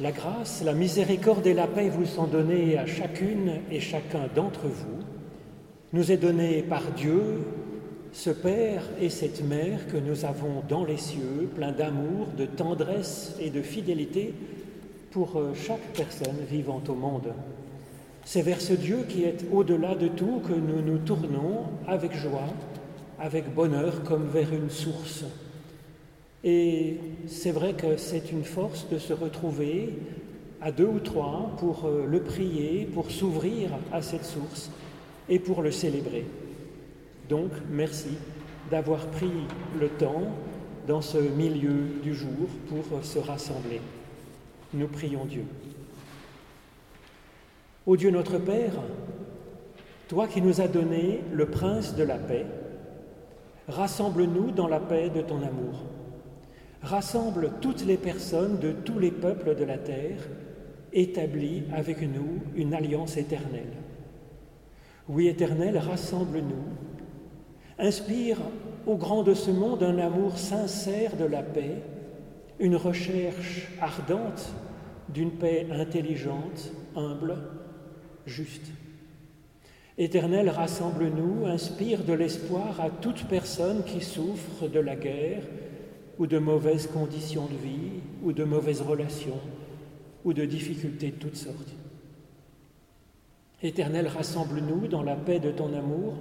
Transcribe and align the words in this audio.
La 0.00 0.12
grâce, 0.12 0.62
la 0.64 0.72
miséricorde 0.72 1.46
et 1.46 1.52
la 1.52 1.66
paix 1.66 1.90
vous 1.90 2.06
sont 2.06 2.26
données 2.26 2.78
à 2.78 2.86
chacune 2.86 3.60
et 3.70 3.80
chacun 3.80 4.28
d'entre 4.34 4.66
vous, 4.66 5.04
nous 5.92 6.10
est 6.10 6.16
donnée 6.16 6.62
par 6.62 6.82
Dieu, 6.92 7.20
ce 8.12 8.30
Père 8.30 8.82
et 8.98 9.10
cette 9.10 9.46
Mère 9.46 9.86
que 9.88 9.98
nous 9.98 10.24
avons 10.24 10.62
dans 10.66 10.86
les 10.86 10.96
cieux, 10.96 11.50
plein 11.54 11.72
d'amour, 11.72 12.28
de 12.38 12.46
tendresse 12.46 13.36
et 13.40 13.50
de 13.50 13.60
fidélité 13.60 14.32
pour 15.10 15.38
euh, 15.38 15.52
chaque 15.54 15.92
personne 15.94 16.38
vivant 16.48 16.82
au 16.88 16.94
monde. 16.94 17.34
C'est 18.24 18.42
vers 18.42 18.62
ce 18.62 18.72
Dieu 18.72 19.04
qui 19.06 19.24
est 19.24 19.44
au-delà 19.52 19.94
de 19.94 20.08
tout 20.08 20.40
que 20.48 20.54
nous 20.54 20.80
nous 20.80 20.98
tournons 20.98 21.64
avec 21.86 22.14
joie, 22.14 22.48
avec 23.18 23.52
bonheur, 23.54 24.02
comme 24.04 24.28
vers 24.28 24.52
une 24.54 24.70
source. 24.70 25.24
Et 26.42 26.96
c'est 27.26 27.50
vrai 27.50 27.74
que 27.74 27.96
c'est 27.96 28.32
une 28.32 28.44
force 28.44 28.88
de 28.88 28.98
se 28.98 29.12
retrouver 29.12 29.94
à 30.60 30.72
deux 30.72 30.86
ou 30.86 31.00
trois 31.00 31.52
pour 31.58 31.84
euh, 31.86 32.06
le 32.06 32.20
prier, 32.22 32.86
pour 32.86 33.10
s'ouvrir 33.10 33.70
à 33.92 34.02
cette 34.02 34.24
source 34.24 34.70
et 35.28 35.38
pour 35.38 35.62
le 35.62 35.70
célébrer. 35.70 36.26
Donc, 37.28 37.50
merci 37.70 38.10
d'avoir 38.70 39.06
pris 39.06 39.30
le 39.78 39.88
temps 39.88 40.32
dans 40.86 41.00
ce 41.00 41.18
milieu 41.18 41.86
du 42.02 42.14
jour 42.14 42.48
pour 42.68 43.04
se 43.04 43.18
rassembler. 43.18 43.80
Nous 44.72 44.88
prions 44.88 45.24
Dieu. 45.24 45.44
Ô 47.86 47.96
Dieu 47.96 48.10
notre 48.10 48.38
Père, 48.38 48.72
toi 50.08 50.26
qui 50.26 50.42
nous 50.42 50.60
as 50.60 50.68
donné 50.68 51.20
le 51.32 51.46
prince 51.46 51.94
de 51.94 52.02
la 52.02 52.16
paix, 52.16 52.46
rassemble-nous 53.68 54.50
dans 54.50 54.68
la 54.68 54.80
paix 54.80 55.10
de 55.10 55.20
ton 55.22 55.38
amour. 55.38 55.84
Rassemble 56.82 57.52
toutes 57.60 57.84
les 57.84 57.98
personnes 57.98 58.58
de 58.58 58.72
tous 58.72 58.98
les 58.98 59.10
peuples 59.10 59.54
de 59.54 59.64
la 59.64 59.76
terre, 59.76 60.18
établis 60.92 61.64
avec 61.74 62.00
nous 62.00 62.40
une 62.56 62.72
alliance 62.72 63.18
éternelle. 63.18 63.74
Oui, 65.08 65.28
éternel, 65.28 65.76
rassemble-nous. 65.76 66.64
Inspire 67.78 68.38
au 68.86 68.96
grand 68.96 69.22
de 69.22 69.34
ce 69.34 69.50
monde 69.50 69.82
un 69.82 69.98
amour 69.98 70.38
sincère 70.38 71.16
de 71.16 71.24
la 71.24 71.42
paix, 71.42 71.82
une 72.58 72.76
recherche 72.76 73.68
ardente 73.80 74.54
d'une 75.10 75.32
paix 75.32 75.66
intelligente, 75.70 76.72
humble, 76.96 77.36
juste. 78.24 78.66
Éternel, 79.98 80.48
rassemble-nous, 80.48 81.46
inspire 81.46 82.04
de 82.04 82.14
l'espoir 82.14 82.80
à 82.80 82.88
toute 82.88 83.24
personne 83.24 83.82
qui 83.84 84.00
souffre 84.00 84.66
de 84.66 84.80
la 84.80 84.96
guerre 84.96 85.42
ou 86.20 86.26
de 86.26 86.38
mauvaises 86.38 86.86
conditions 86.86 87.46
de 87.46 87.56
vie 87.56 88.02
ou 88.22 88.32
de 88.32 88.44
mauvaises 88.44 88.82
relations 88.82 89.40
ou 90.22 90.34
de 90.34 90.44
difficultés 90.44 91.12
de 91.12 91.16
toutes 91.16 91.36
sortes. 91.36 91.74
Éternel, 93.62 94.06
rassemble-nous 94.06 94.86
dans 94.86 95.02
la 95.02 95.16
paix 95.16 95.38
de 95.38 95.50
ton 95.50 95.72
amour, 95.72 96.14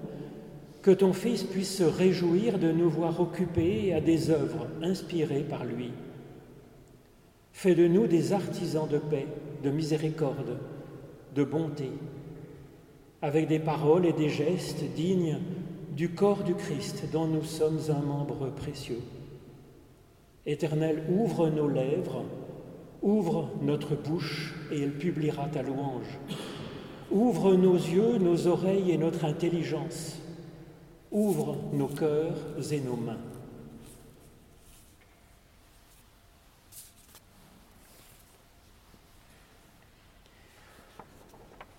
que 0.81 0.91
ton 0.91 1.11
Fils 1.11 1.44
puisse 1.44 1.75
se 1.75 1.83
réjouir 1.83 2.59
de 2.59 2.72
nous 2.72 2.89
voir 2.89 3.19
occupés 3.19 3.94
à 3.94 4.00
des 4.00 4.30
œuvres 4.30 4.67
inspirées 4.81 5.44
par 5.44 5.66
lui. 5.66 5.91
Fais 7.52 7.75
de 7.75 7.89
nous 7.89 8.08
des 8.08 8.31
artisans 8.31 8.88
de 8.88 9.00
paix, 9.00 9.28
de 9.66 9.69
miséricorde, 9.69 10.59
de 11.36 11.44
bonté, 11.44 11.91
avec 13.22 13.50
des 13.50 13.59
paroles 13.59 14.06
et 14.06 14.13
des 14.13 14.30
gestes 14.30 14.84
dignes 14.95 15.39
du 15.91 16.08
corps 16.08 16.45
du 16.45 16.56
Christ 16.56 17.03
dont 17.11 17.28
nous 17.28 17.44
sommes 17.44 17.80
un 17.89 18.02
membre 18.02 18.50
précieux. 18.52 19.02
Éternel, 20.50 21.03
ouvre 21.08 21.47
nos 21.50 21.67
lèvres, 21.67 22.25
ouvre 23.03 23.52
notre 23.61 23.95
bouche 23.95 24.56
et 24.72 24.81
elle 24.81 24.97
publiera 24.97 25.47
ta 25.47 25.61
louange. 25.61 26.08
Ouvre 27.11 27.53
nos 27.53 27.75
yeux, 27.75 28.17
nos 28.17 28.47
oreilles 28.47 28.89
et 28.89 28.97
notre 28.97 29.25
intelligence. 29.25 30.17
Ouvre 31.11 31.56
nos 31.72 31.85
cœurs 31.85 32.35
et 32.72 32.79
nos 32.79 32.96
mains. 32.96 33.19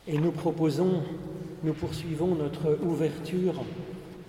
Et 0.06 0.16
nous 0.16 0.30
proposons, 0.30 1.02
nous 1.64 1.74
poursuivons 1.74 2.36
notre 2.36 2.78
ouverture 2.84 3.64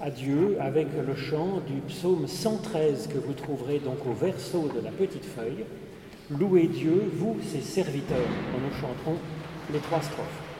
à 0.01 0.09
Dieu 0.09 0.57
avec 0.59 0.87
le 1.05 1.15
chant 1.15 1.61
du 1.67 1.79
psaume 1.81 2.27
113 2.27 3.07
que 3.07 3.19
vous 3.19 3.33
trouverez 3.33 3.79
donc 3.79 4.05
au 4.07 4.13
verso 4.13 4.67
de 4.75 4.83
la 4.83 4.89
petite 4.89 5.25
feuille. 5.25 5.63
Louez 6.31 6.67
Dieu, 6.67 7.03
vous, 7.13 7.37
ses 7.45 7.61
serviteurs, 7.61 8.17
dont 8.17 8.59
nous 8.59 8.73
chanterons 8.73 9.17
les 9.71 9.79
trois 9.79 10.01
strophes. 10.01 10.50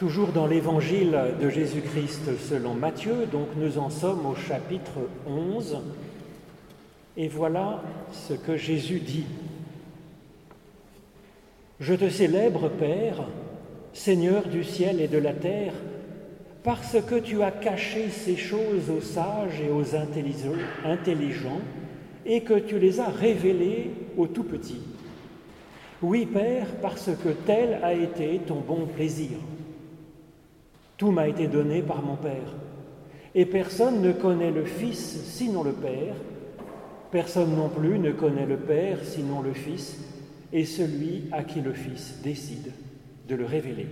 Toujours 0.00 0.32
dans 0.32 0.46
l'évangile 0.46 1.14
de 1.42 1.50
Jésus-Christ 1.50 2.38
selon 2.38 2.72
Matthieu, 2.72 3.26
donc 3.30 3.48
nous 3.58 3.76
en 3.76 3.90
sommes 3.90 4.24
au 4.24 4.34
chapitre 4.34 4.98
11, 5.26 5.82
et 7.18 7.28
voilà 7.28 7.82
ce 8.10 8.32
que 8.32 8.56
Jésus 8.56 9.00
dit. 9.00 9.26
Je 11.80 11.92
te 11.92 12.08
célèbre, 12.08 12.70
Père, 12.70 13.26
Seigneur 13.92 14.48
du 14.48 14.64
ciel 14.64 15.02
et 15.02 15.06
de 15.06 15.18
la 15.18 15.34
terre, 15.34 15.74
parce 16.62 16.96
que 17.06 17.16
tu 17.16 17.42
as 17.42 17.50
caché 17.50 18.08
ces 18.08 18.38
choses 18.38 18.88
aux 18.88 19.02
sages 19.02 19.60
et 19.60 19.70
aux 19.70 19.94
intelligents, 19.94 21.60
et 22.24 22.40
que 22.40 22.58
tu 22.58 22.78
les 22.78 23.00
as 23.00 23.10
révélées 23.10 23.90
aux 24.16 24.28
tout 24.28 24.44
petits. 24.44 24.80
Oui, 26.00 26.24
Père, 26.24 26.68
parce 26.80 27.10
que 27.22 27.28
tel 27.44 27.80
a 27.82 27.92
été 27.92 28.40
ton 28.46 28.60
bon 28.66 28.86
plaisir. 28.86 29.36
Tout 31.00 31.12
m'a 31.12 31.28
été 31.28 31.46
donné 31.46 31.80
par 31.80 32.02
mon 32.02 32.16
Père. 32.16 32.52
Et 33.34 33.46
personne 33.46 34.02
ne 34.02 34.12
connaît 34.12 34.50
le 34.50 34.66
Fils 34.66 35.22
sinon 35.24 35.62
le 35.62 35.72
Père. 35.72 36.14
Personne 37.10 37.56
non 37.56 37.70
plus 37.70 37.98
ne 37.98 38.12
connaît 38.12 38.44
le 38.44 38.58
Père 38.58 38.98
sinon 39.02 39.40
le 39.40 39.54
Fils 39.54 39.98
et 40.52 40.66
celui 40.66 41.24
à 41.32 41.42
qui 41.42 41.62
le 41.62 41.72
Fils 41.72 42.20
décide 42.22 42.72
de 43.26 43.34
le 43.34 43.46
révéler. 43.46 43.86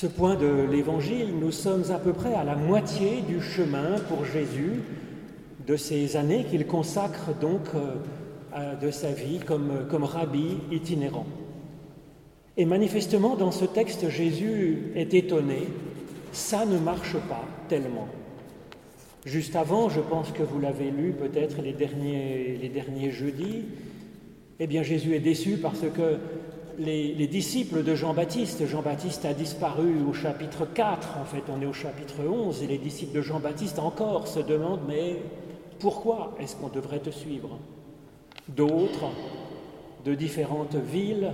Ce 0.00 0.06
point 0.06 0.34
de 0.34 0.66
l'Évangile, 0.70 1.34
nous 1.38 1.52
sommes 1.52 1.84
à 1.90 1.98
peu 1.98 2.14
près 2.14 2.32
à 2.32 2.42
la 2.42 2.56
moitié 2.56 3.20
du 3.20 3.42
chemin 3.42 3.98
pour 4.08 4.24
Jésus, 4.24 4.80
de 5.66 5.76
ces 5.76 6.16
années 6.16 6.46
qu'il 6.48 6.66
consacre 6.66 7.38
donc 7.38 7.60
euh, 7.74 8.76
de 8.76 8.90
sa 8.90 9.12
vie 9.12 9.40
comme, 9.40 9.86
comme 9.90 10.04
rabbi 10.04 10.56
itinérant. 10.72 11.26
Et 12.56 12.64
manifestement, 12.64 13.36
dans 13.36 13.50
ce 13.50 13.66
texte, 13.66 14.08
Jésus 14.08 14.90
est 14.96 15.12
étonné, 15.12 15.68
ça 16.32 16.64
ne 16.64 16.78
marche 16.78 17.18
pas 17.28 17.44
tellement. 17.68 18.08
Juste 19.26 19.54
avant, 19.54 19.90
je 19.90 20.00
pense 20.00 20.32
que 20.32 20.42
vous 20.42 20.60
l'avez 20.60 20.90
lu 20.90 21.12
peut-être 21.12 21.60
les 21.60 21.74
derniers, 21.74 22.58
les 22.58 22.70
derniers 22.70 23.10
jeudis, 23.10 23.66
eh 24.60 24.66
bien 24.66 24.82
Jésus 24.82 25.14
est 25.14 25.20
déçu 25.20 25.58
parce 25.58 25.80
que 25.80 26.16
les, 26.78 27.26
disciples 27.26 27.82
de 27.82 27.94
Jean-Baptiste. 27.94 28.66
Jean-Baptiste 28.66 29.24
a 29.24 29.34
disparu 29.34 30.02
au 30.08 30.12
chapitre 30.12 30.66
4, 30.66 31.18
en 31.20 31.24
fait 31.24 31.42
on 31.48 31.60
est 31.62 31.66
au 31.66 31.72
chapitre 31.72 32.16
11, 32.26 32.62
et 32.62 32.66
les 32.66 32.78
disciples 32.78 33.16
de 33.16 33.22
Jean-Baptiste 33.22 33.78
encore 33.78 34.28
se 34.28 34.40
demandent, 34.40 34.82
mais 34.88 35.16
pourquoi 35.78 36.34
est-ce 36.40 36.56
qu'on 36.56 36.68
devrait 36.68 36.98
te 37.00 37.10
suivre? 37.10 37.58
D'autres, 38.48 39.10
de 40.04 40.14
différentes 40.14 40.76
villes, 40.76 41.32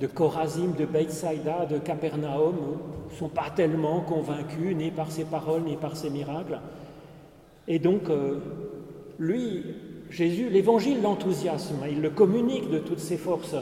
de 0.00 0.06
Chorazim, 0.06 0.72
de 0.78 0.84
Bethsaida, 0.84 1.66
de 1.66 1.78
Capernaum, 1.78 2.78
ne 3.10 3.16
sont 3.16 3.28
pas 3.28 3.50
tellement 3.54 4.00
convaincus 4.00 4.76
ni 4.76 4.90
par 4.90 5.10
ses 5.10 5.24
paroles 5.24 5.62
ni 5.62 5.76
par 5.76 5.96
ses 5.96 6.10
miracles. 6.10 6.60
Et 7.66 7.78
donc, 7.78 8.08
euh, 8.08 8.38
lui, 9.18 9.64
Jésus, 10.10 10.48
l'évangile 10.48 11.02
l'enthousiasme, 11.02 11.84
il 11.90 12.00
le 12.00 12.10
communique 12.10 12.70
de 12.70 12.78
toutes 12.78 13.00
ses 13.00 13.16
forces 13.16 13.56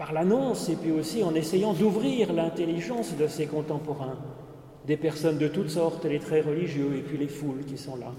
par 0.00 0.14
l'annonce 0.14 0.70
et 0.70 0.76
puis 0.76 0.92
aussi 0.92 1.22
en 1.22 1.34
essayant 1.34 1.74
d'ouvrir 1.74 2.32
l'intelligence 2.32 3.14
de 3.18 3.26
ses 3.26 3.44
contemporains, 3.44 4.16
des 4.86 4.96
personnes 4.96 5.36
de 5.36 5.46
toutes 5.46 5.68
sortes, 5.68 6.06
les 6.06 6.18
très 6.18 6.40
religieux 6.40 6.92
et 6.96 7.02
puis 7.02 7.18
les 7.18 7.28
foules 7.28 7.66
qui 7.66 7.76
sont 7.76 7.96
là. 7.96 8.10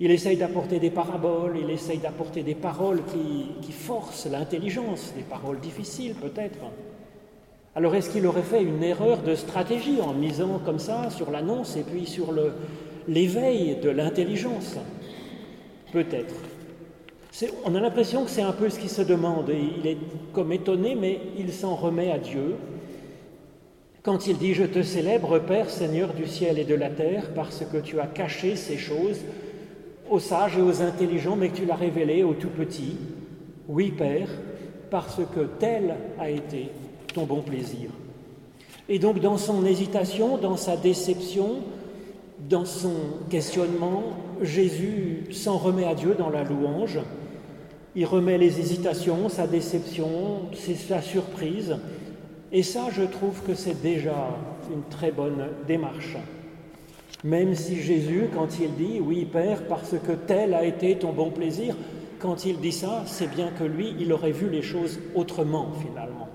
Il 0.00 0.10
essaye 0.10 0.36
d'apporter 0.36 0.80
des 0.80 0.90
paraboles, 0.90 1.56
il 1.62 1.70
essaye 1.70 1.98
d'apporter 1.98 2.42
des 2.42 2.56
paroles 2.56 3.00
qui, 3.04 3.70
forcent 3.70 4.26
l'intelligence, 4.26 5.12
des 5.16 5.22
paroles 5.22 5.60
difficiles 5.60 6.14
peut-être. 6.14 6.58
Alors 7.76 7.94
est-ce 7.94 8.10
qu'il 8.10 8.26
aurait 8.26 8.42
fait 8.42 8.64
une 8.64 8.82
erreur 8.82 9.22
de 9.22 9.36
stratégie 9.36 10.00
en 10.00 10.14
misant 10.14 10.58
comme 10.64 10.80
ça 10.80 11.10
sur 11.10 11.30
l'annonce 11.30 11.76
et 11.76 11.84
puis 11.84 12.06
sur 12.06 12.34
l'éveil 13.06 13.76
de 13.76 13.90
l'intelligence? 13.90 14.78
Peut-être 15.92 16.34
on 17.64 17.74
a 17.74 17.80
l'impression 17.80 18.24
que 18.24 18.30
c'est 18.30 18.42
un 18.42 18.52
peu 18.52 18.68
ce 18.68 18.78
qu'il 18.78 18.90
se 18.90 19.02
demande. 19.02 19.50
Et 19.50 19.62
il 19.78 19.86
est 19.86 19.98
comme 20.32 20.52
étonné, 20.52 20.94
mais 20.94 21.20
il 21.38 21.52
s'en 21.52 21.74
remet 21.74 22.10
à 22.10 22.18
Dieu. 22.18 22.56
Quand 24.02 24.26
il 24.26 24.36
dit 24.36 24.54
Je 24.54 24.64
te 24.64 24.82
célèbre, 24.82 25.38
Père, 25.38 25.70
Seigneur 25.70 26.12
du 26.12 26.26
ciel 26.26 26.58
et 26.58 26.64
de 26.64 26.74
la 26.74 26.90
terre, 26.90 27.30
parce 27.34 27.64
que 27.70 27.78
tu 27.78 28.00
as 28.00 28.06
caché 28.06 28.56
ces 28.56 28.76
choses 28.76 29.20
aux 30.10 30.18
sages 30.18 30.58
et 30.58 30.62
aux 30.62 30.82
intelligents, 30.82 31.36
mais 31.36 31.48
que 31.48 31.56
tu 31.56 31.64
l'as 31.64 31.76
révélé 31.76 32.22
aux 32.22 32.34
tout 32.34 32.48
petits. 32.48 32.96
Oui, 33.68 33.92
Père, 33.92 34.28
parce 34.90 35.20
que 35.34 35.40
tel 35.58 35.94
a 36.18 36.28
été 36.28 36.68
ton 37.14 37.24
bon 37.24 37.40
plaisir. 37.40 37.90
Et 38.88 38.98
donc, 38.98 39.20
dans 39.20 39.38
son 39.38 39.64
hésitation, 39.64 40.36
dans 40.36 40.56
sa 40.56 40.76
déception, 40.76 41.60
dans 42.48 42.64
son 42.64 42.94
questionnement, 43.30 44.02
Jésus 44.42 45.26
s'en 45.30 45.56
remet 45.56 45.86
à 45.86 45.94
Dieu 45.94 46.14
dans 46.18 46.30
la 46.30 46.42
louange. 46.42 46.98
Il 47.94 48.06
remet 48.06 48.38
les 48.38 48.58
hésitations, 48.58 49.28
sa 49.28 49.46
déception, 49.46 50.48
sa 50.88 51.02
surprise. 51.02 51.76
Et 52.50 52.62
ça, 52.62 52.88
je 52.90 53.02
trouve 53.02 53.42
que 53.42 53.54
c'est 53.54 53.80
déjà 53.82 54.28
une 54.72 54.82
très 54.90 55.12
bonne 55.12 55.48
démarche. 55.66 56.16
Même 57.24 57.54
si 57.54 57.80
Jésus, 57.80 58.28
quand 58.34 58.58
il 58.58 58.74
dit 58.74 59.00
Oui, 59.00 59.24
Père, 59.24 59.66
parce 59.68 59.92
que 59.92 60.12
tel 60.12 60.54
a 60.54 60.64
été 60.64 60.96
ton 60.96 61.12
bon 61.12 61.30
plaisir, 61.30 61.76
quand 62.18 62.46
il 62.46 62.58
dit 62.60 62.72
ça, 62.72 63.02
c'est 63.06 63.30
bien 63.30 63.50
que 63.50 63.64
lui, 63.64 63.94
il 63.98 64.12
aurait 64.12 64.32
vu 64.32 64.48
les 64.48 64.62
choses 64.62 64.98
autrement 65.14 65.68
finalement. 65.80 66.28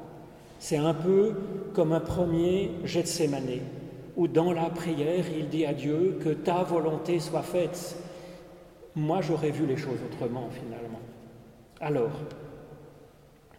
C'est 0.60 0.78
un 0.78 0.94
peu 0.94 1.34
comme 1.74 1.94
un 1.94 2.00
premier 2.00 2.72
Gethsemane, 2.84 3.60
où 4.16 4.28
dans 4.28 4.52
la 4.52 4.70
prière, 4.70 5.26
il 5.38 5.50
dit 5.50 5.66
à 5.66 5.74
Dieu 5.74 6.20
que 6.24 6.30
ta 6.30 6.64
volonté 6.64 7.20
soit 7.20 7.44
faite. 7.44 7.98
Moi, 8.96 9.22
j'aurais 9.22 9.52
vu 9.52 9.66
les 9.66 9.78
choses 9.78 10.00
autrement 10.12 10.50
finalement. 10.52 10.87
Alors, 11.80 12.10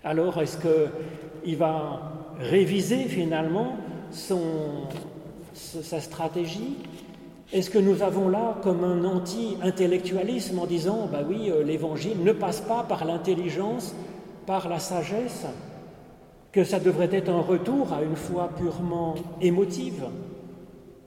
alors 0.02 0.42
est-ce 0.42 0.58
qu'il 0.58 1.56
va 1.56 2.02
réviser 2.40 3.04
finalement 3.04 3.76
sa 4.10 6.00
stratégie? 6.00 6.76
Est-ce 7.52 7.70
que 7.70 7.78
nous 7.78 8.02
avons 8.02 8.28
là 8.28 8.56
comme 8.62 8.82
un 8.84 9.04
anti-intellectualisme 9.04 10.58
en 10.58 10.66
disant, 10.66 11.08
bah 11.10 11.20
oui, 11.26 11.50
euh, 11.50 11.62
l'évangile 11.62 12.22
ne 12.22 12.32
passe 12.32 12.60
pas 12.60 12.82
par 12.82 13.06
l'intelligence, 13.06 13.94
par 14.44 14.68
la 14.68 14.78
sagesse, 14.78 15.46
que 16.52 16.62
ça 16.62 16.78
devrait 16.78 17.08
être 17.10 17.30
un 17.30 17.40
retour 17.40 17.94
à 17.94 18.02
une 18.02 18.16
foi 18.16 18.50
purement 18.58 19.14
émotive? 19.40 20.04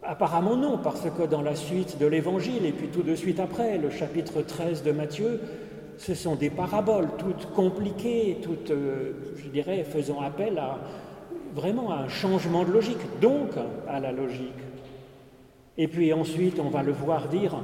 Apparemment 0.01 0.55
non, 0.55 0.79
parce 0.79 1.05
que 1.15 1.27
dans 1.27 1.43
la 1.43 1.55
suite 1.55 1.99
de 1.99 2.07
l'évangile, 2.07 2.65
et 2.65 2.71
puis 2.71 2.87
tout 2.87 3.03
de 3.03 3.13
suite 3.13 3.39
après, 3.39 3.77
le 3.77 3.91
chapitre 3.91 4.41
13 4.41 4.81
de 4.81 4.91
Matthieu, 4.91 5.39
ce 6.01 6.15
sont 6.15 6.33
des 6.33 6.49
paraboles 6.49 7.09
toutes 7.19 7.53
compliquées, 7.53 8.37
toutes, 8.41 8.71
euh, 8.71 9.13
je 9.37 9.49
dirais, 9.49 9.83
faisant 9.83 10.19
appel 10.19 10.57
à 10.57 10.79
vraiment 11.53 11.91
à 11.91 11.97
un 11.97 12.07
changement 12.07 12.63
de 12.63 12.71
logique, 12.71 13.19
donc 13.21 13.51
à 13.87 13.99
la 13.99 14.11
logique. 14.11 14.49
Et 15.77 15.87
puis 15.87 16.11
ensuite, 16.11 16.59
on 16.59 16.69
va 16.69 16.81
le 16.81 16.91
voir 16.91 17.27
dire, 17.27 17.55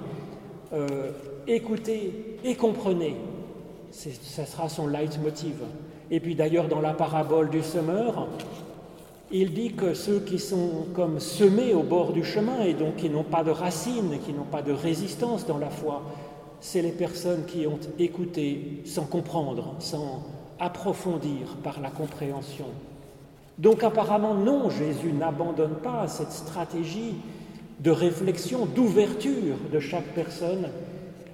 euh, 0.72 1.10
écoutez 1.48 2.38
et 2.44 2.53
comprenez, 2.53 3.15
ce 3.89 4.12
sera 4.46 4.70
son 4.70 4.86
leitmotiv. 4.86 5.56
Et 6.12 6.20
puis 6.20 6.36
d'ailleurs, 6.36 6.67
dans 6.67 6.82
la 6.82 6.94
parabole 6.94 7.50
du 7.50 7.63
semeur, 7.63 8.27
il 9.32 9.53
dit 9.53 9.74
que 9.74 9.96
ceux 9.96 10.20
qui 10.20 10.38
sont 10.38 10.86
comme 10.94 11.20
semés 11.20 11.74
au 11.74 11.82
bord 11.82 12.13
du 12.13 12.24
chemin 12.24 12.62
et 12.62 12.75
donc 12.75 12.98
qui 12.98 13.10
n'ont 13.10 13.24
pas 13.24 13.44
de 13.44 13.51
racines, 13.51 14.20
qui 14.24 14.32
n'ont 14.32 14.44
pas 14.44 14.62
de 14.62 14.74
résistance 14.74 15.48
dans 15.48 15.58
la 15.58 15.70
foi, 15.70 16.03
c'est 16.60 16.82
les 16.82 16.92
personnes 16.92 17.46
qui 17.46 17.68
ont 17.68 17.80
écouté 18.00 18.82
sans 18.86 19.06
comprendre, 19.06 19.76
sans 19.80 20.26
approfondir 20.60 21.56
par 21.64 21.80
la 21.82 21.90
compréhension. 21.90 22.66
Donc 23.58 23.84
apparemment 23.84 24.36
non, 24.36 24.70
Jésus 24.70 25.14
n'abandonne 25.14 25.76
pas 25.76 26.08
cette 26.08 26.32
stratégie 26.32 27.16
de 27.80 27.92
réflexion, 27.92 28.66
d'ouverture 28.66 29.56
de 29.72 29.80
chaque 29.80 30.14
personne 30.14 30.70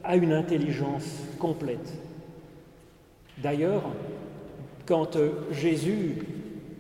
à 0.04 0.16
une 0.16 0.34
intelligence 0.34 1.06
complète. 1.40 1.94
D'ailleurs, 3.42 3.84
quand 4.86 5.18
Jésus 5.52 6.26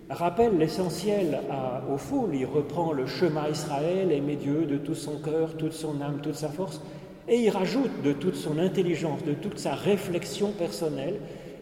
rappelle 0.10 0.58
l'essentiel 0.58 1.40
aux 1.92 1.98
foules, 1.98 2.36
il 2.36 2.46
reprend 2.46 2.92
le 2.92 3.08
chemin 3.08 3.48
Israël, 3.48 4.12
aimer 4.12 4.36
Dieu 4.36 4.66
de 4.66 4.78
tout 4.78 4.96
son 4.96 5.20
cœur, 5.20 5.56
toute 5.58 5.74
son 5.74 6.02
âme, 6.02 6.20
toute 6.22 6.36
sa 6.36 6.50
force, 6.50 6.82
et 7.27 7.38
il 7.38 7.50
rajoute 7.50 8.01
de 8.03 8.13
toute 8.13 8.36
son 8.36 8.58
intelligence, 8.58 9.24
de 9.24 9.34
toute 9.34 9.60
sa 9.60 9.75
réflexion 9.75 10.51
personnelle, 10.51 11.20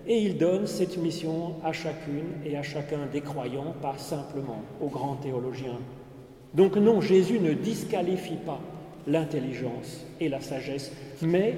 et 0.08 0.18
il 0.18 0.38
donne 0.38 0.66
cette 0.66 0.98
mission 0.98 1.56
à 1.64 1.72
chacune 1.74 2.26
et 2.46 2.58
à 2.58 2.64
chacun 2.64 3.06
des 3.12 3.22
croyants, 3.22 3.76
pas 3.82 3.98
simplement 3.98 4.62
aux 4.82 4.90
grands 4.90 5.16
théologiens. 5.16 5.80
Donc 6.54 6.76
non, 6.76 7.02
Jésus 7.02 7.40
ne 7.40 7.54
disqualifie 7.54 8.38
pas 8.46 8.60
l'intelligence 9.08 10.06
et 10.20 10.30
la 10.30 10.42
sagesse, 10.42 10.92
mais, 11.22 11.56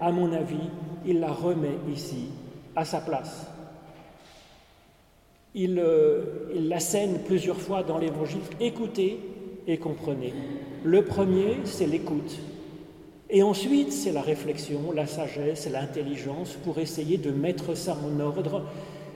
à 0.00 0.12
mon 0.12 0.32
avis, 0.32 0.70
il 1.06 1.20
la 1.20 1.32
remet 1.32 1.76
ici 1.92 2.28
à 2.74 2.84
sa 2.84 3.00
place. 3.00 3.46
Il, 5.54 5.78
euh, 5.78 6.50
il 6.54 6.68
l'assène 6.68 7.20
plusieurs 7.24 7.60
fois 7.60 7.82
dans 7.82 7.96
l'Évangile. 7.96 8.40
Écoutez 8.60 9.18
et 9.66 9.78
comprenez. 9.78 10.34
Le 10.84 11.02
premier, 11.02 11.56
c'est 11.64 11.86
l'écoute. 11.86 12.38
Et 13.28 13.42
ensuite, 13.42 13.92
c'est 13.92 14.12
la 14.12 14.22
réflexion, 14.22 14.92
la 14.94 15.06
sagesse, 15.06 15.68
l'intelligence 15.70 16.56
pour 16.64 16.78
essayer 16.78 17.18
de 17.18 17.30
mettre 17.30 17.76
ça 17.76 17.96
en 18.04 18.20
ordre 18.20 18.62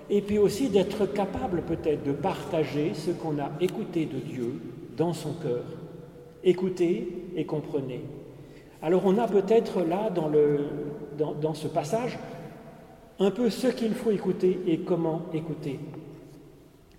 et 0.09 0.21
puis 0.21 0.39
aussi 0.39 0.69
d'être 0.69 1.07
capable 1.07 1.63
peut-être 1.63 2.03
de 2.03 2.13
partager 2.13 2.93
ce 2.95 3.13
qu'on 3.13 3.39
a 3.39 3.53
écouté 3.61 4.07
de 4.07 4.19
Dieu 4.19 4.61
dans 4.97 5.13
son 5.13 5.33
cœur. 5.35 5.65
Écoutez 6.43 7.07
et 7.37 7.45
comprenez. 7.45 8.01
Alors 8.83 9.03
on 9.05 9.17
a 9.19 9.29
peut-être 9.29 9.83
là 9.83 10.11
dans, 10.11 10.27
le, 10.27 10.67
dans, 11.17 11.35
dans 11.35 11.55
ce 11.55 11.69
passage 11.69 12.19
un 13.21 13.31
peu 13.31 13.51
ce 13.51 13.69
qu'il 13.69 13.93
faut 13.93 14.11
écouter 14.11 14.59
et 14.67 14.79
comment 14.79 15.27
écouter. 15.33 15.79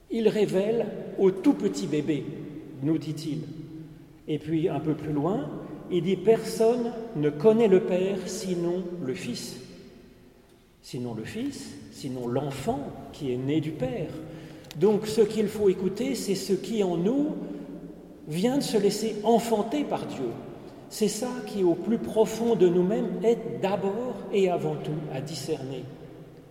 Il 0.10 0.30
révèle 0.30 0.86
au 1.18 1.32
tout 1.32 1.54
petit 1.54 1.88
bébé, 1.88 2.24
nous 2.84 2.98
dit-il. 2.98 3.40
Et 4.28 4.38
puis 4.38 4.70
un 4.70 4.80
peu 4.80 4.94
plus 4.94 5.12
loin, 5.12 5.50
il 5.92 6.04
dit 6.04 6.16
Personne 6.16 6.92
ne 7.16 7.30
connaît 7.30 7.68
le 7.68 7.82
Père 7.82 8.18
sinon 8.26 8.84
le 9.04 9.14
Fils. 9.14 9.58
Sinon 10.82 11.14
le 11.14 11.24
Fils, 11.24 11.70
sinon 11.92 12.28
l'enfant 12.28 12.80
qui 13.14 13.32
est 13.32 13.38
né 13.38 13.62
du 13.62 13.72
Père. 13.72 14.10
Donc 14.80 15.06
ce 15.06 15.22
qu'il 15.22 15.48
faut 15.48 15.70
écouter, 15.70 16.16
c'est 16.16 16.36
ce 16.36 16.54
qui 16.54 16.84
en 16.84 16.98
nous 16.98 17.36
vient 18.28 18.58
de 18.58 18.64
se 18.64 18.78
laisser 18.78 19.16
enfanter 19.24 19.84
par 19.84 20.06
Dieu. 20.06 20.30
C'est 20.90 21.08
ça 21.08 21.30
qui, 21.48 21.64
au 21.64 21.76
plus 21.76 21.98
profond 21.98 22.56
de 22.56 22.68
nous-mêmes, 22.68 23.20
est 23.24 23.62
d'abord 23.62 24.16
et 24.34 24.50
avant 24.50 24.76
tout 24.76 24.92
à 25.14 25.22
discerner. 25.22 25.84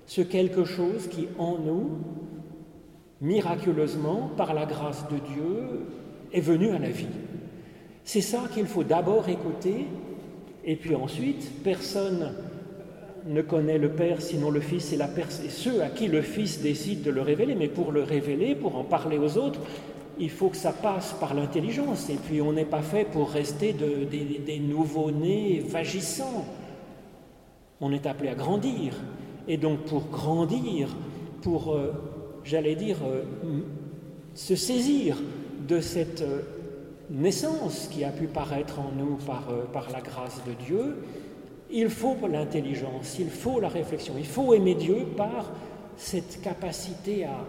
Ce 0.06 0.22
quelque 0.22 0.64
chose 0.64 1.08
qui, 1.08 1.28
en 1.38 1.58
nous, 1.58 1.90
miraculeusement, 3.20 4.30
par 4.36 4.54
la 4.54 4.64
grâce 4.64 5.04
de 5.08 5.16
Dieu, 5.34 5.86
est 6.32 6.40
venu 6.40 6.70
à 6.70 6.78
la 6.78 6.88
vie. 6.88 7.06
C'est 8.12 8.22
ça 8.22 8.40
qu'il 8.52 8.66
faut 8.66 8.82
d'abord 8.82 9.28
écouter, 9.28 9.86
et 10.64 10.74
puis 10.74 10.96
ensuite, 10.96 11.62
personne 11.62 12.32
ne 13.24 13.40
connaît 13.40 13.78
le 13.78 13.90
Père 13.90 14.20
sinon 14.20 14.50
le 14.50 14.58
Fils 14.58 14.92
et, 14.92 14.96
la 14.96 15.06
et 15.06 15.48
ceux 15.48 15.80
à 15.80 15.90
qui 15.90 16.08
le 16.08 16.20
Fils 16.20 16.60
décide 16.60 17.02
de 17.02 17.12
le 17.12 17.22
révéler, 17.22 17.54
mais 17.54 17.68
pour 17.68 17.92
le 17.92 18.02
révéler, 18.02 18.56
pour 18.56 18.74
en 18.74 18.82
parler 18.82 19.16
aux 19.16 19.38
autres, 19.38 19.60
il 20.18 20.28
faut 20.28 20.48
que 20.48 20.56
ça 20.56 20.72
passe 20.72 21.14
par 21.20 21.34
l'intelligence, 21.34 22.10
et 22.10 22.16
puis 22.16 22.42
on 22.42 22.52
n'est 22.52 22.64
pas 22.64 22.82
fait 22.82 23.04
pour 23.04 23.30
rester 23.30 23.74
de, 23.74 24.04
des, 24.04 24.40
des 24.44 24.58
nouveaux-nés 24.58 25.62
vagissants. 25.64 26.46
On 27.80 27.92
est 27.92 28.06
appelé 28.06 28.30
à 28.30 28.34
grandir, 28.34 28.92
et 29.46 29.56
donc 29.56 29.84
pour 29.84 30.08
grandir, 30.08 30.88
pour, 31.42 31.74
euh, 31.74 31.92
j'allais 32.42 32.74
dire, 32.74 32.96
euh, 33.06 33.22
se 34.34 34.56
saisir 34.56 35.16
de 35.68 35.80
cette... 35.80 36.22
Euh, 36.22 36.40
naissance 37.10 37.88
qui 37.90 38.04
a 38.04 38.10
pu 38.10 38.26
paraître 38.26 38.78
en 38.78 38.92
nous 38.96 39.16
par, 39.26 39.48
euh, 39.50 39.64
par 39.72 39.90
la 39.90 40.00
grâce 40.00 40.40
de 40.46 40.52
Dieu, 40.64 41.04
il 41.70 41.88
faut 41.88 42.16
l'intelligence, 42.28 43.18
il 43.18 43.30
faut 43.30 43.60
la 43.60 43.68
réflexion, 43.68 44.14
il 44.18 44.26
faut 44.26 44.54
aimer 44.54 44.74
Dieu 44.74 45.06
par 45.16 45.52
cette 45.96 46.40
capacité 46.40 47.24
à, 47.24 47.44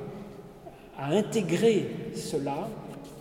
à 0.97 1.11
intégrer 1.11 1.87
cela 2.15 2.67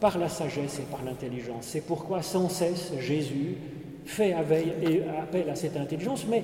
par 0.00 0.18
la 0.18 0.28
sagesse 0.28 0.78
et 0.78 0.90
par 0.90 1.02
l'intelligence. 1.04 1.66
C'est 1.66 1.82
pourquoi 1.82 2.22
sans 2.22 2.48
cesse 2.48 2.92
Jésus 2.98 3.56
fait 4.04 4.32
appel 4.32 5.50
à 5.50 5.54
cette 5.54 5.76
intelligence, 5.76 6.26
mais 6.28 6.42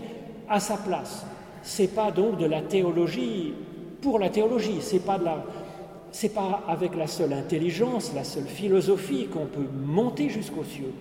à 0.49 0.61
sa 0.61 0.77
place. 0.77 1.27
C'est 1.63 1.89
pas 1.89 2.11
donc 2.11 2.39
de 2.39 2.47
la 2.47 2.63
théologie 2.63 3.55
pour 4.01 4.19
la 4.19 4.29
théologie, 4.29 4.79
c'est 4.81 5.05
pas 5.05 5.19
de 5.19 5.25
la, 5.25 5.45
c'est 6.17 6.31
pas 6.31 6.65
avec 6.67 6.97
la 6.97 7.07
seule 7.07 7.35
intelligence, 7.35 8.15
la 8.15 8.25
seule 8.25 8.47
philosophie 8.47 9.27
qu'on 9.27 9.45
peut 9.45 9.69
monter 9.85 10.31
jusqu'aux 10.31 10.65
cieux. 10.65 10.95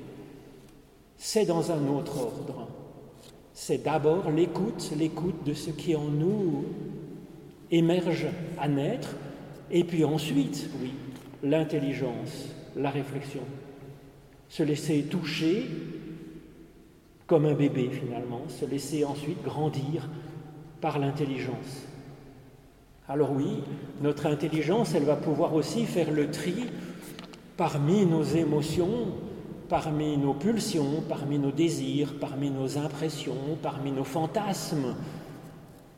C'est 1.15 1.45
dans 1.45 1.72
un 1.72 1.88
autre 1.88 2.19
ordre. 2.19 2.67
C'est 3.53 3.81
d'abord 3.81 4.29
l'écoute, 4.29 4.91
l'écoute 4.98 5.41
de 5.45 5.53
ce 5.53 5.69
qui 5.69 5.95
en 5.95 6.03
nous 6.03 6.65
émerge 7.72 8.27
à 8.60 8.67
naître, 8.67 9.15
et 9.72 9.86
puis 9.86 10.03
ensuite, 10.03 10.69
oui, 10.81 10.91
l'intelligence, 11.43 12.50
la 12.75 12.89
réflexion. 12.89 13.43
Se 14.50 14.63
laisser 14.63 15.03
toucher 15.03 15.65
comme 17.25 17.45
un 17.45 17.53
bébé 17.53 17.89
finalement, 17.89 18.41
se 18.50 18.65
laisser 18.65 19.05
ensuite 19.05 19.41
grandir 19.41 20.10
par 20.81 21.00
l'intelligence. 21.00 21.86
Alors 23.08 23.32
oui, 23.32 23.62
notre 24.02 24.26
intelligence, 24.26 24.96
elle 24.96 25.04
va 25.04 25.16
pouvoir 25.16 25.54
aussi 25.54 25.86
faire 25.86 26.10
le 26.10 26.32
tri 26.32 26.56
parmi 27.56 28.04
nos 28.04 28.24
émotions, 28.24 29.10
parmi 29.70 30.18
nos 30.18 30.34
pulsions, 30.34 31.04
parmi 31.08 31.38
nos 31.38 31.52
désirs, 31.52 32.16
parmi 32.20 32.50
nos 32.50 32.80
impressions, 32.80 33.60
parmi 33.62 33.92
nos 33.92 34.04
fantasmes, 34.04 34.96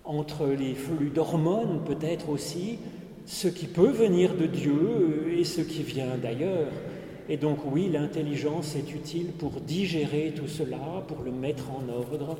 entre 0.04 0.48
les 0.48 0.74
flux 0.74 1.10
d'hormones 1.10 1.80
peut-être 1.86 2.28
aussi, 2.28 2.78
ce 3.26 3.48
qui 3.48 3.68
peut 3.68 3.92
venir 3.92 4.36
de 4.36 4.46
Dieu 4.46 5.34
et 5.34 5.46
ce 5.46 5.62
qui 5.62 5.84
vient 5.84 6.18
d'ailleurs. 6.22 6.74
Et 7.30 7.38
donc 7.38 7.60
oui, 7.72 7.90
l'intelligence 7.90 8.76
est 8.76 8.94
utile 8.94 9.28
pour 9.28 9.62
digérer 9.62 10.34
tout 10.36 10.50
cela, 10.50 11.06
pour 11.08 11.24
le 11.24 11.32
mettre 11.32 11.70
en 11.72 11.88
ordre, 11.90 12.38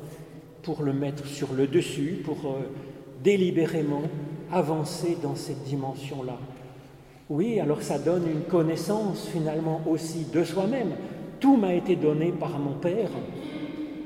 pour 0.62 0.82
le 0.82 0.92
mettre 0.92 1.26
sur 1.26 1.54
le 1.54 1.66
dessus, 1.66 2.20
pour 2.22 2.36
euh, 2.44 2.70
délibérément 3.24 4.02
avancer 4.52 5.16
dans 5.22 5.34
cette 5.34 5.62
dimension-là. 5.64 6.38
Oui, 7.30 7.60
alors 7.60 7.82
ça 7.82 7.98
donne 7.98 8.26
une 8.26 8.42
connaissance 8.42 9.28
finalement 9.28 9.82
aussi 9.86 10.26
de 10.32 10.44
soi-même. 10.44 10.92
Tout 11.40 11.56
m'a 11.56 11.74
été 11.74 11.94
donné 11.94 12.32
par 12.32 12.58
mon 12.58 12.72
Père 12.72 13.10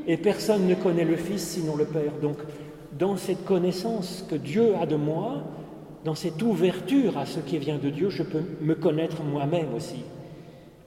et 0.07 0.17
personne 0.17 0.67
ne 0.67 0.75
connaît 0.75 1.05
le 1.05 1.17
Fils 1.17 1.43
sinon 1.43 1.77
le 1.77 1.85
Père. 1.85 2.13
Donc 2.21 2.37
dans 2.99 3.17
cette 3.17 3.45
connaissance 3.45 4.27
que 4.29 4.35
Dieu 4.35 4.75
a 4.81 4.87
de 4.87 4.97
moi, 4.97 5.43
dans 6.05 6.17
cette 6.17 6.43
ouverture 6.43 7.17
à 7.17 7.27
ce 7.27 7.39
qui 7.39 7.59
vient 7.59 7.79
de 7.79 7.91
Dieu, 7.91 8.11
je 8.11 8.25
peux 8.25 8.43
me 8.61 8.75
connaître 8.75 9.23
moi-même 9.23 9.73
aussi. 9.75 10.03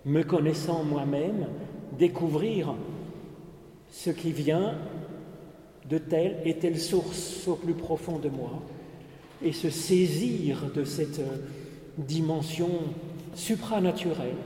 Me 0.05 0.21
connaissant 0.23 0.83
moi-même, 0.83 1.47
découvrir 1.97 2.75
ce 3.89 4.09
qui 4.09 4.33
vient 4.33 4.75
de 5.89 5.97
telle 5.97 6.39
et 6.43 6.55
telle 6.55 6.79
source 6.79 7.47
au 7.47 7.55
plus 7.55 7.73
profond 7.73 8.19
de 8.19 8.27
moi 8.27 8.51
et 9.43 9.51
se 9.51 9.69
saisir 9.69 10.71
de 10.73 10.83
cette 10.83 11.19
euh, 11.19 11.37
dimension 11.97 12.69
supranaturelle, 13.33 14.37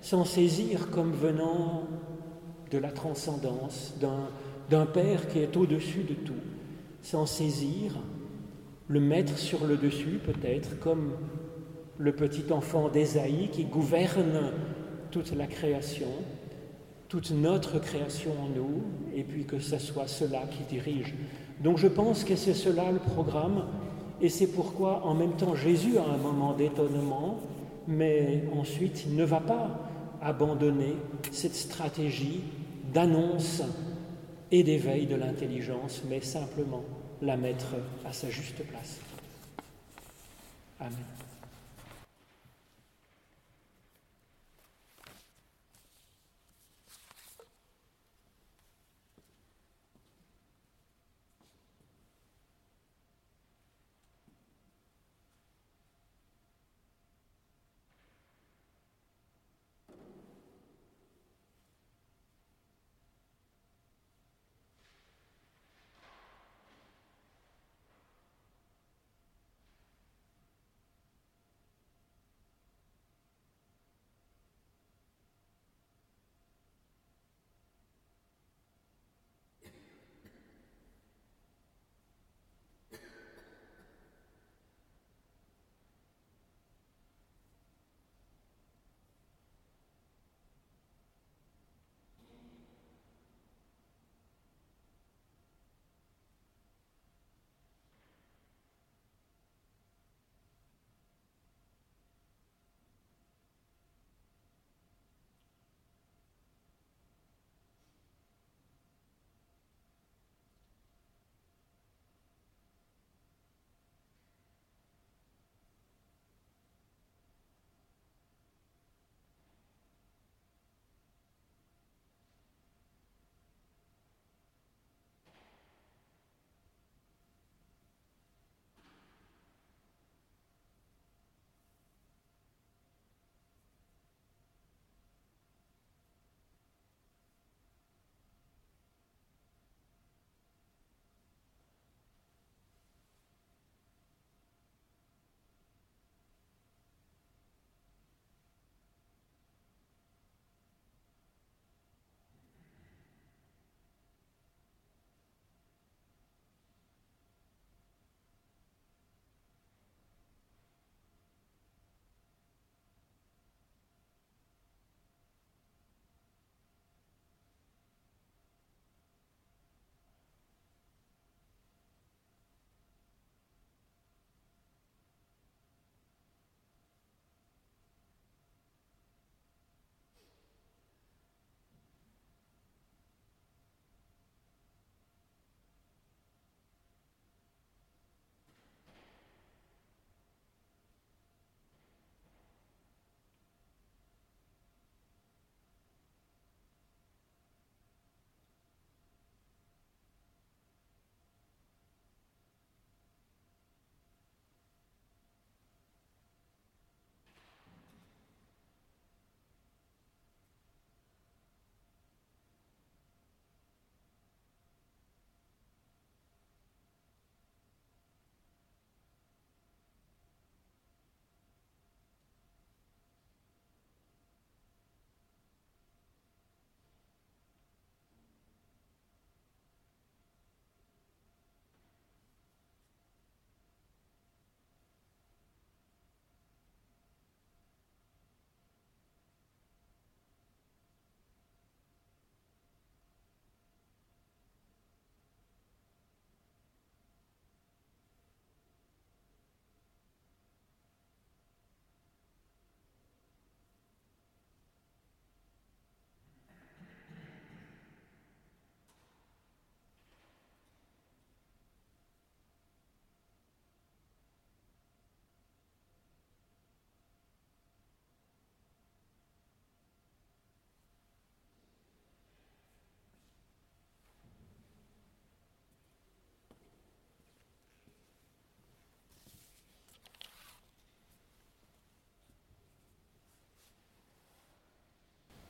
s'en 0.00 0.24
saisir 0.24 0.90
comme 0.90 1.12
venant 1.12 1.84
de 2.70 2.78
la 2.78 2.90
transcendance, 2.90 3.94
d'un 4.70 4.86
Père 4.86 5.28
qui 5.28 5.38
est 5.38 5.56
au-dessus 5.56 6.02
de 6.02 6.14
tout, 6.14 6.34
s'en 7.02 7.26
saisir, 7.26 7.92
le 8.88 9.00
mettre 9.00 9.38
sur 9.38 9.66
le 9.66 9.76
dessus 9.76 10.18
peut-être, 10.24 10.78
comme 10.80 11.12
le 11.98 12.12
petit 12.12 12.52
enfant 12.52 12.88
d'Ésaïe 12.88 13.48
qui 13.50 13.64
gouverne 13.64 14.52
toute 15.10 15.34
la 15.34 15.46
création, 15.46 16.08
toute 17.08 17.30
notre 17.30 17.78
création 17.78 18.32
en 18.32 18.48
nous, 18.48 18.82
et 19.14 19.24
puis 19.24 19.44
que 19.44 19.58
ce 19.58 19.78
soit 19.78 20.06
cela 20.06 20.42
qui 20.50 20.62
dirige. 20.74 21.14
Donc 21.62 21.78
je 21.78 21.88
pense 21.88 22.24
que 22.24 22.36
c'est 22.36 22.54
cela 22.54 22.92
le 22.92 22.98
programme 22.98 23.64
et 24.20 24.28
c'est 24.28 24.48
pourquoi, 24.48 25.04
en 25.04 25.14
même 25.14 25.32
temps, 25.32 25.54
Jésus 25.54 25.98
a 25.98 26.04
un 26.04 26.16
moment 26.16 26.52
d'étonnement, 26.52 27.38
mais 27.86 28.44
ensuite 28.58 29.04
il 29.06 29.16
ne 29.16 29.24
va 29.24 29.40
pas 29.40 29.90
abandonner 30.20 30.96
cette 31.30 31.54
stratégie 31.54 32.42
d'annonce 32.92 33.62
et 34.50 34.62
d'éveil 34.62 35.06
de 35.06 35.14
l'intelligence, 35.14 36.02
mais 36.08 36.20
simplement 36.20 36.84
la 37.22 37.36
mettre 37.36 37.74
à 38.04 38.12
sa 38.12 38.30
juste 38.30 38.64
place. 38.66 38.98
Amen. 40.80 41.17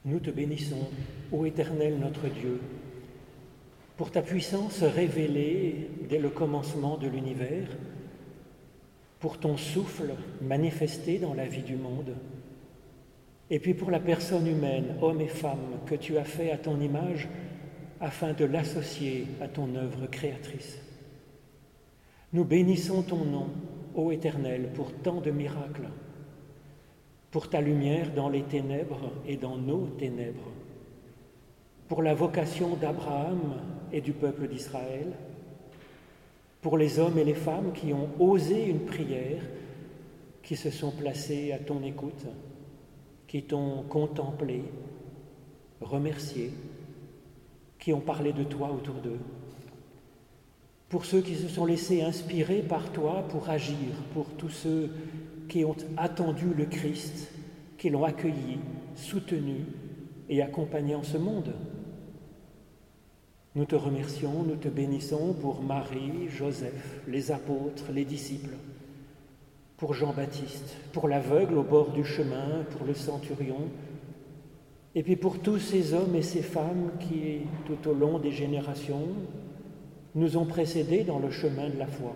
Nous 0.04 0.20
te 0.20 0.30
bénissons, 0.30 0.88
ô 1.32 1.44
Éternel 1.44 1.98
notre 1.98 2.28
Dieu, 2.28 2.60
pour 3.96 4.10
ta 4.10 4.22
puissance 4.22 4.82
révélée 4.82 5.90
dès 6.08 6.18
le 6.18 6.28
commencement 6.28 6.96
de 6.96 7.08
l'univers, 7.08 7.68
pour 9.18 9.38
ton 9.38 9.56
souffle 9.56 10.14
manifesté 10.40 11.18
dans 11.18 11.34
la 11.34 11.46
vie 11.46 11.62
du 11.62 11.76
monde, 11.76 12.14
et 13.50 13.58
puis 13.58 13.74
pour 13.74 13.90
la 13.90 13.98
personne 13.98 14.46
humaine, 14.46 14.96
homme 15.02 15.20
et 15.20 15.28
femme, 15.28 15.80
que 15.86 15.94
tu 15.94 16.16
as 16.16 16.24
fait 16.24 16.52
à 16.52 16.58
ton 16.58 16.80
image 16.80 17.28
afin 18.00 18.32
de 18.32 18.44
l'associer 18.44 19.26
à 19.40 19.48
ton 19.48 19.74
œuvre 19.74 20.06
créatrice. 20.06 20.78
Nous 22.32 22.44
bénissons 22.44 23.02
ton 23.02 23.24
nom, 23.24 23.48
ô 23.94 24.12
Éternel, 24.12 24.70
pour 24.74 24.92
tant 24.92 25.20
de 25.20 25.30
miracles 25.30 25.88
pour 27.30 27.48
ta 27.48 27.60
lumière 27.60 28.12
dans 28.14 28.28
les 28.28 28.42
ténèbres 28.42 29.12
et 29.26 29.36
dans 29.36 29.56
nos 29.56 29.86
ténèbres, 29.98 30.50
pour 31.88 32.02
la 32.02 32.14
vocation 32.14 32.76
d'Abraham 32.76 33.60
et 33.92 34.00
du 34.00 34.12
peuple 34.12 34.48
qui 40.42 40.56
se 40.56 40.70
sont 40.70 40.90
placés 40.90 41.52
à 41.52 41.58
ton 41.58 41.82
écoute, 41.82 42.26
qui 43.26 43.42
t'ont 43.42 43.82
contemplé, 43.88 44.62
remercié, 45.80 46.50
qui 47.78 47.92
ont 47.92 48.00
parlé 48.00 48.32
de 48.32 48.44
toi 48.44 48.70
autour 48.70 48.94
d'eux. 48.96 49.20
Pour 50.88 51.04
ceux 51.04 51.20
qui 51.20 51.36
se 51.36 51.48
sont 51.48 51.66
laissés 51.66 52.00
inspirer 52.02 52.62
par 52.62 52.90
toi 52.92 53.24
pour 53.28 53.50
agir, 53.50 53.94
pour 54.14 54.26
tous 54.38 54.48
ceux 54.48 54.90
qui 55.48 55.64
ont 55.64 55.76
attendu 55.96 56.46
le 56.56 56.66
Christ, 56.66 57.30
qui 57.78 57.90
l'ont 57.90 58.04
accueilli, 58.04 58.58
soutenu 58.94 59.64
et 60.28 60.42
accompagné 60.42 60.94
en 60.94 61.02
ce 61.02 61.16
monde. 61.16 61.52
Nous 63.54 63.64
te 63.64 63.76
remercions, 63.76 64.42
nous 64.42 64.56
te 64.56 64.68
bénissons 64.68 65.34
pour 65.34 65.62
Marie, 65.62 66.28
Joseph, 66.28 67.00
les 67.08 67.32
apôtres, 67.32 67.90
les 67.92 68.04
disciples, 68.04 68.56
pour 69.76 69.94
Jean-Baptiste, 69.94 70.76
pour 70.92 71.08
l'aveugle 71.08 71.56
au 71.58 71.62
bord 71.62 71.90
du 71.92 72.04
chemin, 72.04 72.64
pour 72.70 72.86
le 72.86 72.94
centurion, 72.94 73.68
et 74.94 75.02
puis 75.02 75.16
pour 75.16 75.38
tous 75.38 75.58
ces 75.58 75.94
hommes 75.94 76.14
et 76.14 76.22
ces 76.22 76.42
femmes 76.42 76.90
qui, 77.00 77.40
tout 77.66 77.88
au 77.88 77.94
long 77.94 78.18
des 78.18 78.32
générations, 78.32 79.08
nous 80.14 80.36
ont 80.36 80.46
précédés 80.46 81.04
dans 81.04 81.18
le 81.18 81.30
chemin 81.30 81.68
de 81.68 81.78
la 81.78 81.86
foi. 81.86 82.14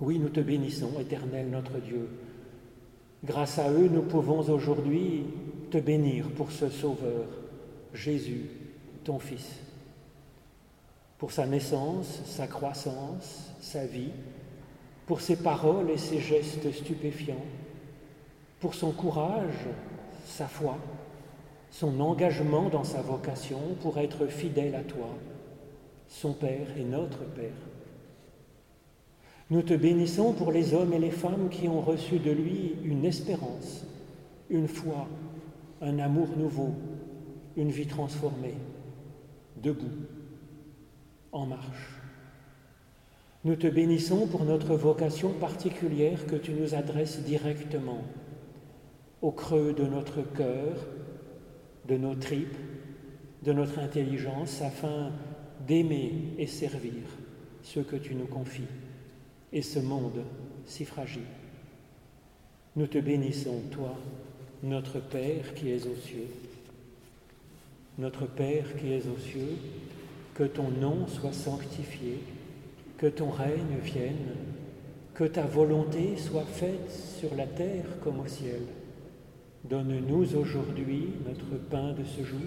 Oui, 0.00 0.18
nous 0.18 0.28
te 0.28 0.40
bénissons, 0.40 0.92
éternel 1.00 1.50
notre 1.50 1.78
Dieu. 1.78 2.08
Grâce 3.24 3.58
à 3.58 3.70
eux, 3.70 3.88
nous 3.88 4.02
pouvons 4.02 4.40
aujourd'hui 4.48 5.24
te 5.70 5.78
bénir 5.78 6.28
pour 6.30 6.52
ce 6.52 6.68
Sauveur, 6.68 7.26
Jésus, 7.92 8.48
ton 9.02 9.18
Fils, 9.18 9.56
pour 11.18 11.32
sa 11.32 11.46
naissance, 11.46 12.22
sa 12.26 12.46
croissance, 12.46 13.52
sa 13.60 13.86
vie, 13.86 14.12
pour 15.06 15.20
ses 15.20 15.36
paroles 15.36 15.90
et 15.90 15.98
ses 15.98 16.20
gestes 16.20 16.70
stupéfiants, 16.72 17.44
pour 18.60 18.74
son 18.74 18.92
courage, 18.92 19.66
sa 20.26 20.46
foi, 20.46 20.78
son 21.72 21.98
engagement 21.98 22.68
dans 22.68 22.84
sa 22.84 23.02
vocation 23.02 23.60
pour 23.82 23.98
être 23.98 24.26
fidèle 24.26 24.76
à 24.76 24.82
toi, 24.82 25.08
son 26.08 26.34
Père 26.34 26.68
et 26.76 26.84
notre 26.84 27.24
Père. 27.34 27.67
Nous 29.50 29.62
te 29.62 29.72
bénissons 29.72 30.34
pour 30.34 30.52
les 30.52 30.74
hommes 30.74 30.92
et 30.92 30.98
les 30.98 31.10
femmes 31.10 31.48
qui 31.48 31.68
ont 31.68 31.80
reçu 31.80 32.18
de 32.18 32.30
lui 32.30 32.74
une 32.84 33.06
espérance, 33.06 33.86
une 34.50 34.68
foi, 34.68 35.08
un 35.80 35.98
amour 35.98 36.28
nouveau, 36.36 36.74
une 37.56 37.70
vie 37.70 37.86
transformée 37.86 38.54
debout, 39.56 39.86
en 41.32 41.46
marche. 41.46 41.98
Nous 43.44 43.56
te 43.56 43.66
bénissons 43.66 44.26
pour 44.26 44.44
notre 44.44 44.74
vocation 44.74 45.30
particulière 45.30 46.26
que 46.26 46.36
tu 46.36 46.52
nous 46.52 46.74
adresses 46.74 47.22
directement, 47.24 48.02
au 49.22 49.30
creux 49.30 49.72
de 49.72 49.84
notre 49.84 50.22
cœur, 50.22 50.86
de 51.86 51.96
nos 51.96 52.14
tripes, 52.14 52.56
de 53.44 53.52
notre 53.52 53.78
intelligence, 53.78 54.60
afin 54.60 55.10
d'aimer 55.66 56.34
et 56.36 56.46
servir 56.46 57.02
ceux 57.62 57.82
que 57.82 57.96
tu 57.96 58.14
nous 58.14 58.26
confies 58.26 58.68
et 59.52 59.62
ce 59.62 59.78
monde 59.78 60.22
si 60.66 60.84
fragile. 60.84 61.22
Nous 62.76 62.86
te 62.86 62.98
bénissons, 62.98 63.62
toi, 63.70 63.94
notre 64.62 65.00
Père 65.00 65.54
qui 65.54 65.70
es 65.70 65.86
aux 65.86 65.96
cieux 65.96 66.28
notre 67.98 68.26
Père 68.26 68.76
qui 68.78 68.92
es 68.92 69.02
aux 69.08 69.18
cieux, 69.18 69.56
que 70.34 70.44
ton 70.44 70.68
nom 70.68 71.08
soit 71.08 71.32
sanctifié, 71.32 72.20
que 72.96 73.08
ton 73.08 73.28
règne 73.28 73.78
vienne, 73.82 74.36
que 75.14 75.24
ta 75.24 75.42
volonté 75.42 76.16
soit 76.16 76.44
faite 76.44 76.90
sur 77.18 77.34
la 77.34 77.46
terre 77.46 77.86
comme 78.02 78.20
au 78.20 78.26
ciel. 78.28 78.62
Donne-nous 79.64 80.36
aujourd'hui 80.36 81.08
notre 81.26 81.60
pain 81.68 81.92
de 81.92 82.04
ce 82.04 82.22
jour. 82.22 82.38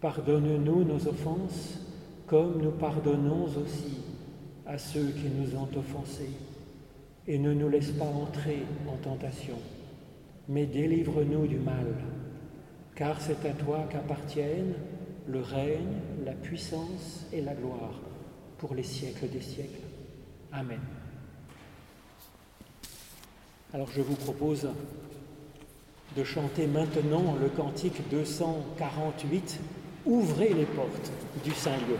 Pardonne-nous 0.00 0.84
nos 0.84 1.08
offenses, 1.08 1.80
comme 2.28 2.62
nous 2.62 2.70
pardonnons 2.70 3.46
aussi 3.46 3.96
à 4.66 4.78
ceux 4.78 5.08
qui 5.08 5.28
nous 5.28 5.56
ont 5.56 5.68
offensés. 5.76 6.30
Et 7.28 7.38
ne 7.38 7.52
nous 7.52 7.68
laisse 7.68 7.90
pas 7.90 8.04
entrer 8.04 8.62
en 8.88 8.96
tentation, 8.96 9.56
mais 10.48 10.66
délivre-nous 10.66 11.46
du 11.46 11.58
mal 11.58 11.86
car 12.96 13.20
c'est 13.20 13.46
à 13.46 13.52
toi 13.52 13.86
qu'appartiennent 13.90 14.74
le 15.28 15.40
règne, 15.40 16.00
la 16.24 16.32
puissance 16.32 17.26
et 17.32 17.42
la 17.42 17.54
gloire 17.54 18.00
pour 18.58 18.74
les 18.74 18.82
siècles 18.82 19.28
des 19.28 19.42
siècles. 19.42 19.82
Amen. 20.50 20.80
Alors 23.74 23.90
je 23.94 24.00
vous 24.00 24.14
propose 24.14 24.68
de 26.16 26.24
chanter 26.24 26.66
maintenant 26.66 27.36
le 27.40 27.48
cantique 27.50 28.08
248, 28.10 29.60
Ouvrez 30.06 30.54
les 30.54 30.66
portes 30.66 31.10
du 31.44 31.50
Saint-Lieu. 31.50 31.98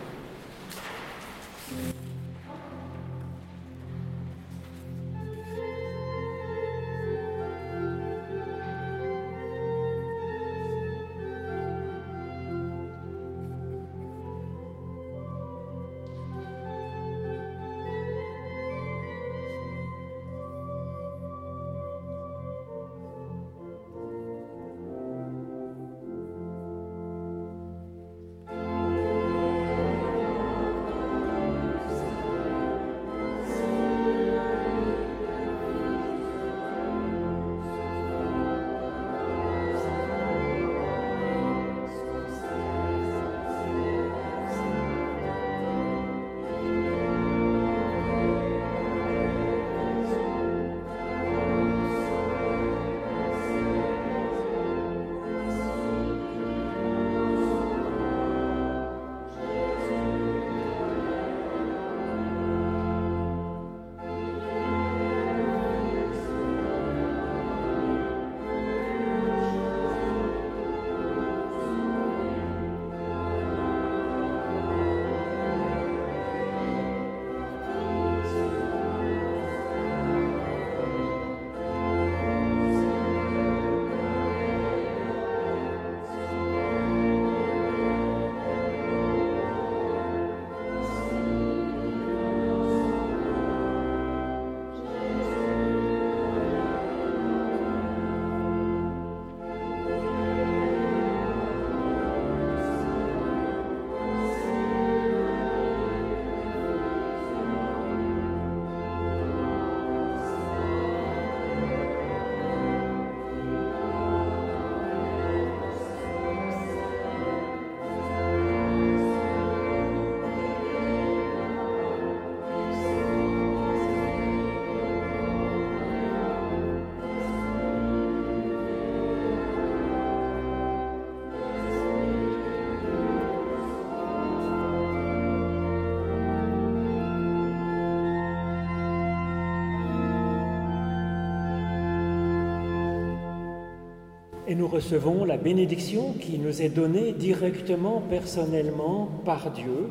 Et 144.46 144.54
nous 144.54 144.68
recevons 144.68 145.24
la 145.24 145.36
bénédiction 145.36 146.12
qui 146.20 146.38
nous 146.38 146.62
est 146.62 146.68
donnée 146.68 147.12
directement, 147.12 148.00
personnellement, 148.08 149.08
par 149.24 149.50
Dieu. 149.50 149.88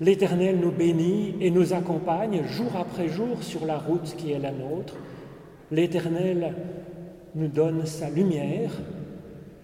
L'Éternel 0.00 0.58
nous 0.60 0.70
bénit 0.70 1.34
et 1.40 1.50
nous 1.50 1.72
accompagne 1.72 2.44
jour 2.46 2.72
après 2.76 3.08
jour 3.08 3.42
sur 3.42 3.66
la 3.66 3.78
route 3.78 4.14
qui 4.16 4.32
est 4.32 4.38
la 4.38 4.52
nôtre. 4.52 4.96
L'Éternel 5.70 6.54
nous 7.34 7.48
donne 7.48 7.86
sa 7.86 8.08
lumière 8.08 8.72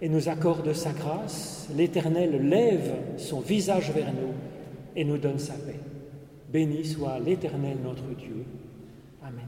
et 0.01 0.09
nous 0.09 0.29
accorde 0.29 0.73
sa 0.73 0.91
grâce. 0.91 1.67
L'Éternel 1.75 2.47
lève 2.47 2.93
son 3.17 3.39
visage 3.39 3.91
vers 3.91 4.13
nous 4.13 4.33
et 4.95 5.03
nous 5.03 5.17
donne 5.17 5.39
sa 5.39 5.53
paix. 5.53 5.79
Béni 6.51 6.85
soit 6.85 7.19
l'Éternel 7.19 7.77
notre 7.83 8.07
Dieu. 8.15 8.45
Amen. 9.23 9.47